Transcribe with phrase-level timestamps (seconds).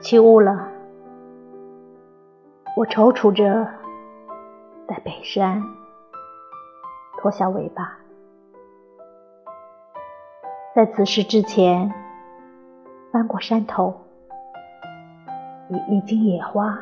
[0.00, 0.66] 起雾了，
[2.74, 3.68] 我踌躇着
[4.88, 5.62] 在北山
[7.18, 7.98] 脱下尾巴。
[10.74, 11.92] 在此事之前，
[13.12, 13.94] 翻过山头，
[15.68, 16.78] 与一茎野花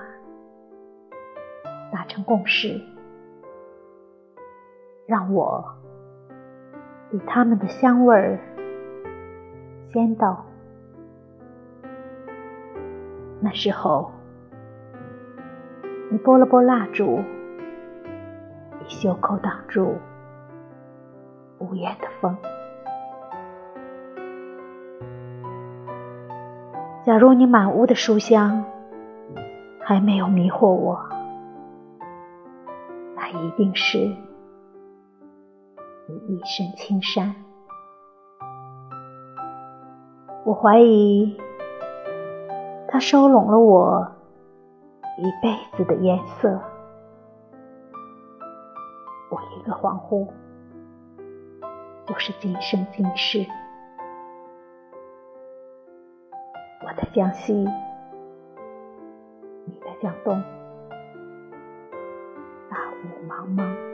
[1.90, 2.80] 达成共识，
[5.06, 5.64] 让我
[7.10, 8.38] 比它们的香味儿
[9.92, 10.44] 先到。
[13.40, 14.10] 那时候，
[16.10, 17.22] 你拨了拨蜡烛，
[18.84, 19.94] 以袖口挡住
[21.58, 22.36] 无言的风。
[27.04, 28.64] 假如你满屋的书香
[29.80, 30.98] 还没有迷惑我，
[33.14, 33.98] 那一定是
[36.06, 37.34] 你一身青衫。
[40.44, 41.47] 我怀疑。
[42.90, 44.10] 它收拢了我
[45.18, 46.48] 一辈子的颜色，
[49.30, 50.26] 我一个恍惚，
[52.06, 53.44] 就是今生今世。
[56.80, 57.68] 我在江西，你
[59.84, 60.42] 在江东，
[62.70, 63.87] 大雾茫茫。